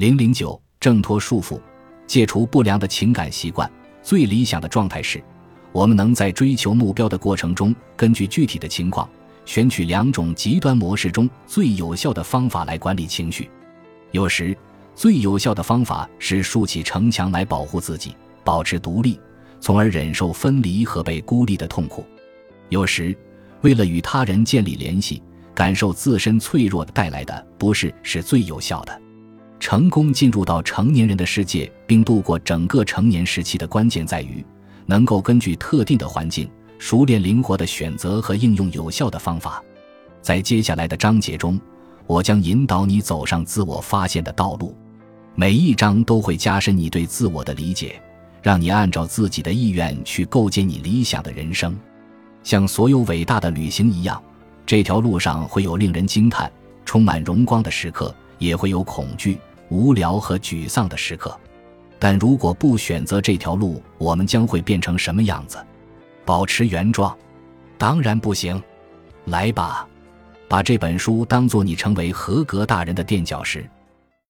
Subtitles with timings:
[0.00, 1.60] 零零九，挣脱束缚，
[2.06, 3.70] 戒除不良的情感习惯。
[4.02, 5.22] 最理想的状态是，
[5.72, 9.06] 我们能在追求目标的过程中，根据具体的情况，
[9.44, 13.50] 选取两种极端模式中最有效的方法来管理情绪。
[14.12, 14.56] 有时，
[14.94, 19.20] 最有效的方法是竖起城墙来保护自己，保持独立，
[19.60, 22.02] 从而忍受分离和被孤立的痛苦；
[22.70, 23.14] 有时，
[23.60, 25.22] 为了与他人建立联系，
[25.54, 29.02] 感受自身脆弱带来的不适是最有效的。
[29.60, 34.44] 成功进入到成年人的世界，并度过整个成年时期的关键在于，
[34.86, 39.62] 能够根据特定的环境，熟练灵活的选择和应用有效的方法。
[40.22, 41.60] 在接下来的章节中，
[42.06, 44.74] 我将引导你走上自我发现的道路。
[45.34, 48.00] 每一章都会加深你对自我的理解，
[48.42, 51.78] 让你按照自己的意愿去构建你理想的人生。
[52.42, 54.20] 像所有伟大的旅行一样，
[54.64, 56.50] 这条路上会有令人惊叹、
[56.84, 59.38] 充满荣光的时刻，也会有恐惧。
[59.70, 61.34] 无聊和沮丧的时刻，
[61.98, 65.58] 但如果不选择这条路，我们将会变成什么样子？
[66.24, 67.16] 保持原状？
[67.78, 68.62] 当然不行。
[69.26, 69.86] 来吧，
[70.48, 73.68] 把这本书当做你成为合格大人的垫脚石。